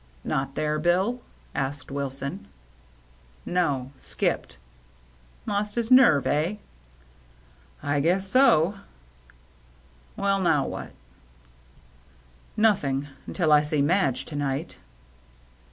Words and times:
"Not 0.23 0.55
there. 0.55 0.79
Bill?" 0.79 1.21
asked 1.53 1.91
Wilson. 1.91 2.47
"No,— 3.45 3.91
skipped."" 4.09 4.57
Lost 5.45 5.75
his 5.75 5.91
nerve, 5.91 6.25
eh?"" 6.25 6.55
I 7.83 7.99
guess 7.99 8.27
so,"" 8.27 8.79
Well, 10.17 10.37
what 10.37 10.41
now?"" 10.41 10.89
Nothing, 12.57 13.09
until 13.27 13.51
I 13.53 13.61
see 13.61 13.83
Madge 13.83 14.25
to 14.25 14.35
night." 14.35 14.79